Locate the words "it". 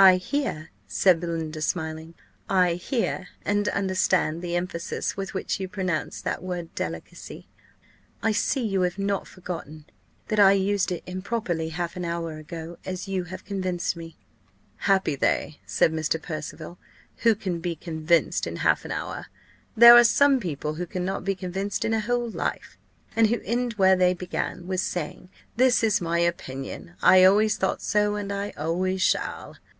10.92-11.02